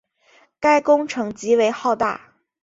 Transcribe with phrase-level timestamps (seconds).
[0.59, 2.33] 该工程极为浩大。